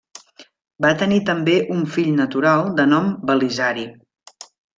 [0.85, 3.87] Va tenir també un fill natural de nom Belisari.